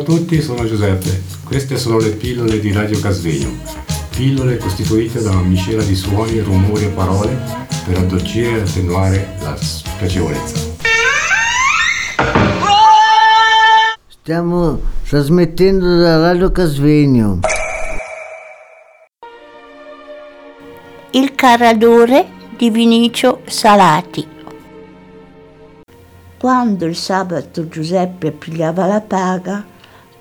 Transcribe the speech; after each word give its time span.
a 0.00 0.02
tutti, 0.02 0.40
sono 0.40 0.66
Giuseppe. 0.66 1.22
Queste 1.44 1.76
sono 1.76 1.98
le 1.98 2.10
pillole 2.10 2.58
di 2.58 2.72
Radio 2.72 2.98
Casvegno. 2.98 3.50
Pillole 4.10 4.56
costituite 4.56 5.22
da 5.22 5.30
una 5.30 5.42
miscela 5.42 5.82
di 5.82 5.94
suoni, 5.94 6.40
rumori 6.40 6.84
e 6.84 6.88
parole 6.88 7.38
per 7.84 7.98
addolcire 7.98 8.58
e 8.58 8.60
attenuare 8.60 9.36
la 9.42 9.56
spiacevolezza. 9.56 10.68
Stiamo 14.08 14.80
trasmettendo 15.06 15.98
da 15.98 16.18
Radio 16.18 16.50
Casvegno. 16.50 17.40
Il 21.10 21.34
caradore 21.34 22.28
di 22.56 22.70
Vinicio 22.70 23.40
Salati. 23.46 24.26
Quando 26.38 26.86
il 26.86 26.96
sabato 26.96 27.68
Giuseppe 27.68 28.30
pigliava 28.30 28.86
la 28.86 29.00
paga, 29.00 29.69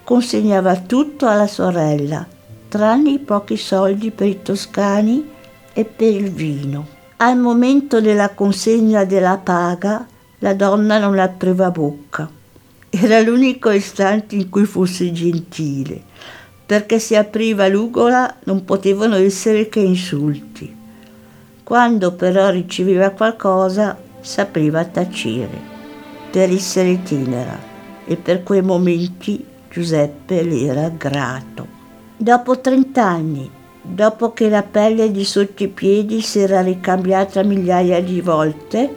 consegnava 0.09 0.75
tutto 0.75 1.27
alla 1.27 1.45
sorella, 1.45 2.25
tranne 2.67 3.11
i 3.11 3.19
pochi 3.19 3.55
soldi 3.57 4.09
per 4.09 4.25
i 4.25 4.41
toscani 4.41 5.23
e 5.71 5.85
per 5.85 6.11
il 6.11 6.31
vino. 6.31 6.87
Al 7.17 7.37
momento 7.37 8.01
della 8.01 8.29
consegna 8.29 9.05
della 9.05 9.37
paga, 9.37 10.07
la 10.39 10.55
donna 10.55 10.97
non 10.97 11.19
apriva 11.19 11.69
bocca. 11.69 12.27
Era 12.89 13.21
l'unico 13.21 13.69
istante 13.69 14.33
in 14.33 14.49
cui 14.49 14.65
fosse 14.65 15.11
gentile, 15.11 16.01
perché 16.65 16.97
se 16.97 17.15
apriva 17.15 17.67
l'ugola 17.67 18.35
non 18.45 18.65
potevano 18.65 19.15
essere 19.15 19.69
che 19.69 19.81
insulti. 19.81 20.75
Quando 21.63 22.13
però 22.13 22.49
riceveva 22.49 23.11
qualcosa, 23.11 23.95
sapeva 24.21 24.83
tacere 24.85 25.61
per 26.31 26.49
essere 26.49 26.99
tenera 27.03 27.59
e 28.05 28.15
per 28.15 28.41
quei 28.41 28.63
momenti 28.63 29.48
Giuseppe 29.69 30.41
le 30.41 30.61
era 30.63 30.89
grato. 30.89 31.67
Dopo 32.17 32.59
trent'anni, 32.59 33.49
dopo 33.81 34.33
che 34.33 34.49
la 34.49 34.63
pelle 34.63 35.11
di 35.11 35.23
sotto 35.23 35.63
i 35.63 35.67
piedi 35.67 36.21
si 36.21 36.39
era 36.39 36.61
ricambiata 36.61 37.43
migliaia 37.43 38.01
di 38.01 38.19
volte, 38.19 38.95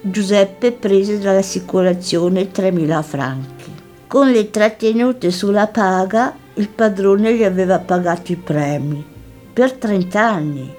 Giuseppe 0.00 0.72
prese 0.72 1.18
dall'assicurazione 1.18 2.50
3.000 2.50 3.02
franchi. 3.02 3.70
Con 4.06 4.30
le 4.30 4.50
trattenute 4.50 5.30
sulla 5.30 5.68
paga, 5.68 6.34
il 6.54 6.68
padrone 6.68 7.36
gli 7.36 7.44
aveva 7.44 7.78
pagato 7.78 8.32
i 8.32 8.36
premi 8.36 9.04
per 9.52 9.72
30 9.72 10.20
anni. 10.20 10.74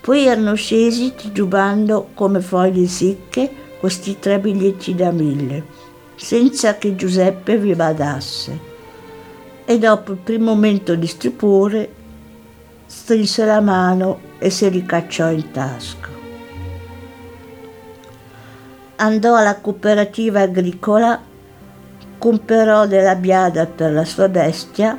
Poi 0.00 0.24
erano 0.24 0.54
scesi 0.54 1.14
titubando 1.16 2.10
come 2.14 2.40
foglie 2.40 2.86
secche 2.86 3.50
questi 3.80 4.18
tre 4.18 4.38
biglietti 4.38 4.94
da 4.94 5.10
mille, 5.10 5.64
senza 6.16 6.76
che 6.76 6.96
Giuseppe 6.96 7.58
vi 7.58 7.74
badasse. 7.74 8.74
E 9.64 9.78
dopo 9.78 10.12
il 10.12 10.18
primo 10.18 10.54
momento 10.54 10.94
di 10.94 11.06
stupore, 11.06 11.92
strinse 12.86 13.44
la 13.44 13.60
mano 13.60 14.20
e 14.38 14.50
si 14.50 14.68
ricacciò 14.68 15.30
in 15.30 15.50
tasca. 15.50 16.08
Andò 18.96 19.36
alla 19.36 19.56
cooperativa 19.56 20.40
agricola, 20.40 21.20
comperò 22.18 22.86
della 22.86 23.14
biada 23.14 23.66
per 23.66 23.92
la 23.92 24.04
sua 24.04 24.28
bestia, 24.28 24.98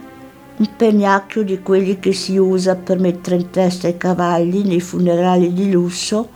un 0.57 0.75
pennacchio 0.75 1.43
di 1.43 1.61
quelli 1.61 1.99
che 1.99 2.13
si 2.13 2.37
usa 2.37 2.75
per 2.75 2.99
mettere 2.99 3.35
in 3.35 3.49
testa 3.49 3.87
i 3.87 3.97
cavalli 3.97 4.63
nei 4.63 4.81
funerali 4.81 5.53
di 5.53 5.71
lusso 5.71 6.29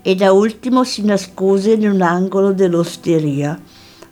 e 0.00 0.14
da 0.14 0.32
ultimo 0.32 0.84
si 0.84 1.04
nascose 1.04 1.72
in 1.72 1.88
un 1.88 2.02
angolo 2.02 2.52
dell'osteria, 2.52 3.58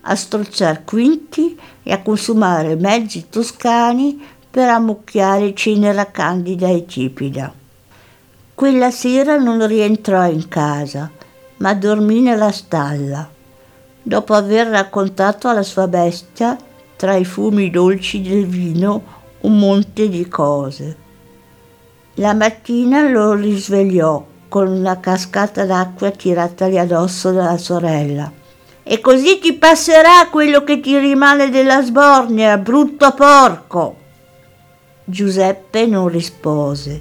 a 0.02 0.14
strozzar 0.14 0.84
quinti 0.84 1.58
e 1.82 1.92
a 1.92 2.02
consumare 2.02 2.76
mezzi 2.76 3.28
toscani 3.28 4.20
per 4.50 4.68
ammucchiare 4.68 5.54
cenera 5.54 6.10
candida 6.10 6.68
e 6.68 6.84
tipida. 6.84 7.52
Quella 8.54 8.90
sera 8.90 9.38
non 9.38 9.66
rientrò 9.66 10.28
in 10.28 10.46
casa, 10.48 11.10
ma 11.58 11.74
dormì 11.74 12.20
nella 12.20 12.52
stalla, 12.52 13.28
dopo 14.02 14.34
aver 14.34 14.68
raccontato 14.68 15.48
alla 15.48 15.62
sua 15.62 15.88
bestia, 15.88 16.56
tra 16.96 17.16
i 17.16 17.24
fumi 17.24 17.70
dolci 17.70 18.20
del 18.20 18.46
vino, 18.46 19.02
un 19.40 19.58
monte 19.58 20.08
di 20.08 20.28
cose. 20.28 20.96
La 22.16 22.34
mattina 22.34 23.08
lo 23.08 23.32
risvegliò 23.32 24.24
con 24.48 24.68
una 24.68 25.00
cascata 25.00 25.64
d'acqua 25.64 26.10
tiratagli 26.10 26.76
addosso 26.76 27.32
dalla 27.32 27.56
sorella. 27.56 28.40
E 28.84 29.00
così 29.00 29.38
ti 29.38 29.52
passerà 29.52 30.28
quello 30.30 30.64
che 30.64 30.80
ti 30.80 30.98
rimane 30.98 31.50
della 31.50 31.82
sbornia, 31.82 32.58
brutto 32.58 33.12
porco. 33.14 33.96
Giuseppe 35.04 35.86
non 35.86 36.08
rispose. 36.08 37.00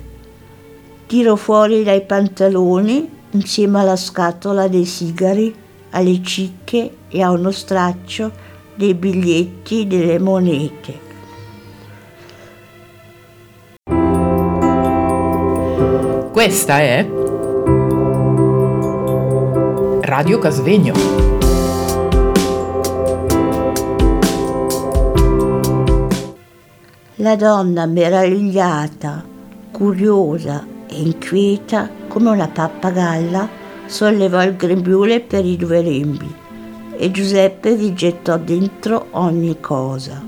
Tirò 1.07 1.35
fuori 1.35 1.83
dai 1.83 2.01
pantaloni, 2.01 3.09
insieme 3.31 3.79
alla 3.79 3.95
scatola 3.95 4.67
dei 4.67 4.85
sigari, 4.85 5.53
alle 5.91 6.21
cicche 6.21 6.97
e 7.09 7.21
a 7.21 7.31
uno 7.31 7.51
straccio 7.51 8.31
dei 8.75 8.93
biglietti 8.93 9.87
delle 9.87 10.19
monete. 10.19 11.09
Questa 16.31 16.79
è 16.79 17.07
Radio 20.01 20.39
Casvegno. 20.39 21.30
La 27.21 27.35
donna 27.35 27.85
meravigliata, 27.85 29.23
curiosa 29.69 30.65
e 30.89 31.01
inquieta 31.01 31.87
come 32.07 32.31
una 32.31 32.47
pappagalla 32.47 33.47
sollevò 33.85 34.41
il 34.41 34.55
grembiule 34.55 35.19
per 35.19 35.45
i 35.45 35.55
due 35.55 35.83
lembi 35.83 36.33
e 36.97 37.11
Giuseppe 37.11 37.75
vi 37.75 37.93
gettò 37.93 38.39
dentro 38.39 39.09
ogni 39.11 39.59
cosa. 39.59 40.19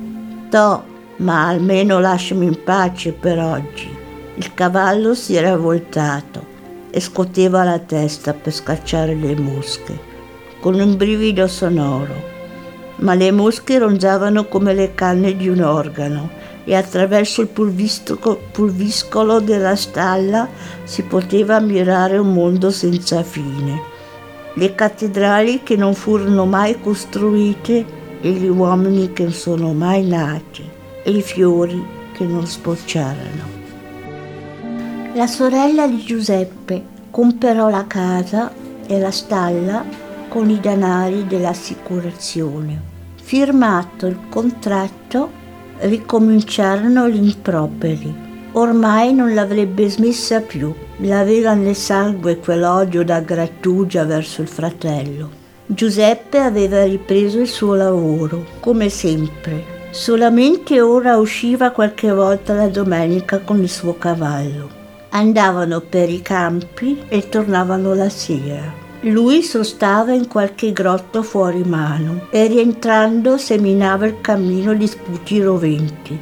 To, 0.52 0.84
ma 1.16 1.48
almeno 1.48 2.00
lasciami 2.00 2.46
in 2.46 2.64
pace 2.64 3.12
per 3.12 3.40
oggi. 3.40 3.90
Il 4.36 4.54
cavallo 4.54 5.16
si 5.16 5.34
era 5.34 5.58
voltato 5.58 6.46
e 6.92 7.00
scoteva 7.00 7.64
la 7.64 7.80
testa 7.80 8.34
per 8.34 8.54
scacciare 8.54 9.16
le 9.16 9.36
mosche, 9.36 10.00
con 10.60 10.76
un 10.76 10.96
brivido 10.96 11.48
sonoro. 11.48 12.14
Ma 12.98 13.16
le 13.16 13.32
mosche 13.32 13.80
ronzavano 13.80 14.46
come 14.46 14.76
le 14.76 14.94
canne 14.94 15.36
di 15.36 15.48
un 15.48 15.62
organo 15.62 16.52
e 16.66 16.76
attraverso 16.76 17.42
il 17.42 17.48
pulviscolo 17.48 19.40
della 19.40 19.76
stalla 19.76 20.48
si 20.84 21.04
poteva 21.04 21.58
ammirare 21.58 22.18
un 22.18 22.34
mondo 22.34 22.72
senza 22.72 23.24
fine. 23.24 23.82
Le 24.56 24.76
cattedrali 24.76 25.64
che 25.64 25.76
non 25.76 25.94
furono 25.94 26.46
mai 26.46 26.80
costruite 26.80 27.86
e 28.22 28.30
gli 28.30 28.48
uomini 28.48 29.12
che 29.12 29.24
non 29.24 29.34
sono 29.34 29.74
mai 29.74 30.06
nati 30.06 30.64
e 31.04 31.12
i 31.12 31.22
fiori 31.22 31.84
che 32.14 32.24
non 32.24 32.46
spocciarono. 32.46 33.62
La 35.14 35.28
sorella 35.28 35.88
di 35.88 36.04
Giuseppe 36.04 36.82
comperò 37.12 37.70
la 37.70 37.86
casa 37.86 38.52
e 38.88 39.00
la 39.00 39.12
stalla 39.12 39.86
con 40.30 40.50
i 40.50 40.60
denari 40.60 41.28
dell'assicurazione. 41.28 42.82
Firmato 43.22 44.08
il 44.08 44.18
contratto, 44.30 45.42
ricominciarono 45.84 47.10
gli 47.10 47.24
improperi. 47.24 48.14
Ormai 48.54 49.14
non 49.14 49.34
l'avrebbe 49.34 49.90
smessa 49.90 50.42
più, 50.42 50.74
l'aveva 50.98 51.54
nel 51.54 51.76
sangue 51.76 52.38
quell'odio 52.38 53.04
da 53.04 53.20
grattugia 53.22 54.04
verso 54.04 54.42
il 54.42 54.48
fratello. 54.48 55.42
Giuseppe 55.66 56.40
aveva 56.40 56.84
ripreso 56.84 57.40
il 57.40 57.48
suo 57.48 57.74
lavoro, 57.74 58.46
come 58.60 58.90
sempre. 58.90 59.90
Solamente 59.92 60.82
ora 60.82 61.18
usciva 61.18 61.72
qualche 61.72 62.12
volta 62.12 62.54
la 62.54 62.68
domenica 62.68 63.40
con 63.40 63.62
il 63.62 63.70
suo 63.70 63.98
cavallo 63.98 64.82
andavano 65.16 65.80
per 65.80 66.10
i 66.10 66.22
campi 66.22 67.04
e 67.08 67.30
tornavano 67.30 67.94
la 67.94 68.10
sera. 68.10 68.83
Lui 69.06 69.44
sostava 69.44 70.14
in 70.14 70.30
qualche 70.30 70.72
grotto 70.72 71.24
fuori 71.24 71.62
mano 71.66 72.28
e 72.30 72.48
rientrando 72.48 73.38
seminava 73.38 74.06
il 74.06 74.22
cammino 74.22 74.74
di 74.74 74.88
sputi 74.88 75.42
roventi, 75.42 76.18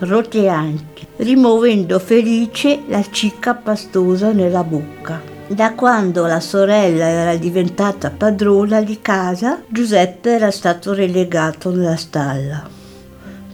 roteanti, 0.00 1.06
rimuovendo 1.18 2.00
felice 2.00 2.82
la 2.88 3.04
cicca 3.08 3.54
pastosa 3.54 4.32
nella 4.32 4.64
bocca. 4.64 5.22
Da 5.46 5.74
quando 5.74 6.26
la 6.26 6.40
sorella 6.40 7.06
era 7.06 7.36
diventata 7.36 8.10
padrona 8.10 8.80
di 8.82 8.98
casa, 9.00 9.62
Giuseppe 9.68 10.30
era 10.30 10.50
stato 10.50 10.94
relegato 10.94 11.70
nella 11.70 11.94
stalla. 11.94 12.68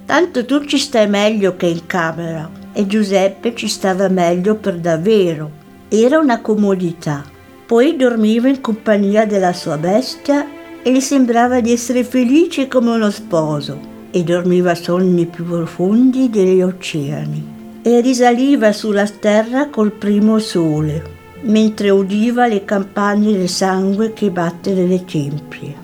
Tanto 0.07 0.47
tu 0.47 0.65
ci 0.65 0.79
stai 0.79 1.09
meglio 1.11 1.57
che 1.57 1.67
in 1.67 1.85
camera, 1.85 2.49
e 2.73 2.87
Giuseppe 2.87 3.55
ci 3.55 3.69
stava 3.69 4.09
meglio 4.09 4.55
per 4.55 4.79
davvero. 4.79 5.51
Era 5.91 6.19
una 6.19 6.41
comodità. 6.41 7.32
Poi 7.67 7.97
dormiva 7.97 8.49
in 8.49 8.61
compagnia 8.61 9.27
della 9.27 9.53
sua 9.53 9.79
bestia 9.79 10.47
e 10.83 10.93
gli 10.93 11.01
sembrava 11.01 11.61
di 11.61 11.73
essere 11.73 12.05
felice 12.05 12.69
come 12.69 12.91
uno 12.91 13.11
sposo. 13.11 13.91
e 14.15 14.23
dormiva 14.23 14.75
sonni 14.75 15.25
più 15.25 15.47
profondi 15.47 16.29
degli 16.29 16.61
oceani 16.61 17.81
e 17.83 18.01
risaliva 18.01 18.71
sulla 18.71 19.09
terra 19.09 19.71
col 19.71 19.91
primo 19.91 20.39
sole, 20.39 21.03
mentre 21.41 21.89
udiva 21.91 22.47
le 22.47 22.65
campane 22.65 23.33
del 23.33 23.49
sangue 23.49 24.13
che 24.13 24.31
batte 24.31 24.75
nelle 24.75 25.05
tempie. 25.05 25.75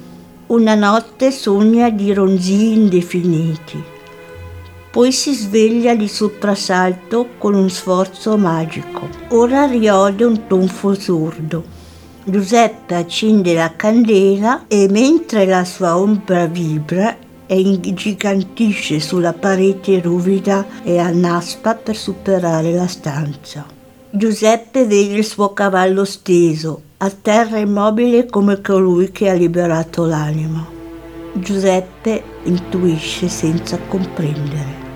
Una 0.48 0.74
notte 0.74 1.30
sogna 1.30 1.88
di 1.88 2.12
ronzii 2.12 2.74
indefiniti, 2.74 3.82
poi 4.98 5.12
si 5.12 5.32
sveglia 5.32 5.94
di 5.94 6.08
soprassalto 6.08 7.28
con 7.38 7.54
un 7.54 7.70
sforzo 7.70 8.36
magico. 8.36 9.08
Ora 9.28 9.64
riode 9.64 10.24
un 10.24 10.48
tonfo 10.48 10.92
sordo. 10.94 11.62
Giuseppe 12.24 12.96
accende 12.96 13.54
la 13.54 13.74
candela 13.76 14.64
e 14.66 14.88
mentre 14.90 15.46
la 15.46 15.64
sua 15.64 15.96
ombra 15.96 16.46
vibra 16.46 17.16
e 17.46 17.60
ingigantisce 17.60 18.98
sulla 18.98 19.32
parete 19.32 20.00
ruvida 20.00 20.66
e 20.82 20.98
annaspa 20.98 21.76
per 21.76 21.94
superare 21.94 22.72
la 22.72 22.88
stanza. 22.88 23.66
Giuseppe 24.10 24.84
vede 24.84 25.18
il 25.18 25.24
suo 25.24 25.52
cavallo 25.52 26.04
steso, 26.04 26.82
a 26.96 27.10
terra 27.10 27.58
immobile 27.58 28.26
come 28.26 28.60
colui 28.60 29.12
che 29.12 29.30
ha 29.30 29.34
liberato 29.34 30.06
l'anima. 30.06 30.66
Giuseppe 31.34 32.20
intuisce 32.42 33.28
senza 33.28 33.78
comprendere. 33.86 34.87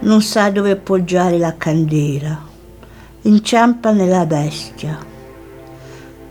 Non 0.00 0.22
sa 0.22 0.50
dove 0.50 0.70
appoggiare 0.70 1.38
la 1.38 1.56
candela. 1.56 2.40
Inciampa 3.22 3.92
nella 3.92 4.26
bestia. 4.26 4.98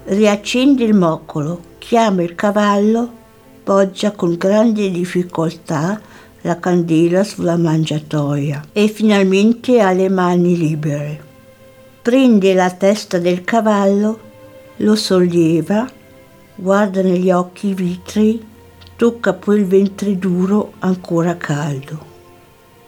Riaccende 0.05 0.83
il 0.83 0.93
moccolo, 0.93 1.61
chiama 1.79 2.23
il 2.23 2.35
cavallo 2.35 3.23
poggia 3.65 4.11
con 4.11 4.35
grande 4.37 4.91
difficoltà 4.91 5.99
la 6.41 6.59
candela 6.59 7.23
sulla 7.23 7.57
mangiatoia 7.57 8.63
e 8.71 8.87
finalmente 8.87 9.81
ha 9.81 9.91
le 9.91 10.07
mani 10.07 10.55
libere. 10.55 11.23
Prende 12.03 12.53
la 12.53 12.69
testa 12.69 13.17
del 13.17 13.43
cavallo, 13.43 14.19
lo 14.77 14.95
solleva, 14.95 15.89
guarda 16.53 17.01
negli 17.01 17.31
occhi 17.31 17.73
vitrei, 17.73 18.39
tocca 18.95 19.33
poi 19.33 19.57
il 19.61 19.65
ventre 19.65 20.15
duro 20.19 20.73
ancora 20.79 21.35
caldo. 21.35 22.13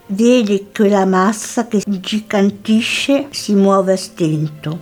Vede 0.09 0.67
che 0.71 0.87
la 0.87 1.05
massa 1.05 1.67
che 1.67 1.83
gigantisce 1.85 3.27
si 3.31 3.53
muove 3.53 3.91
a 3.91 3.97
stento 3.97 4.79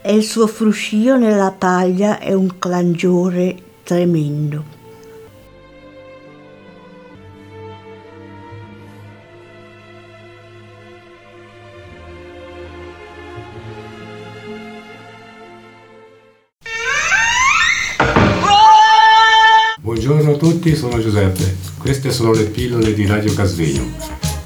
e 0.00 0.14
il 0.14 0.24
suo 0.24 0.46
fruscio 0.46 1.18
nella 1.18 1.52
paglia 1.52 2.18
è 2.18 2.32
un 2.32 2.58
clangiore 2.58 3.56
tremendo. 3.82 4.64
Buongiorno 19.78 20.32
a 20.32 20.36
tutti, 20.36 20.74
sono 20.74 20.98
Giuseppe. 20.98 21.54
Queste 21.76 22.10
sono 22.10 22.32
le 22.32 22.44
pillole 22.44 22.94
di 22.94 23.04
Radio 23.04 23.34
Casvegno. 23.34 24.23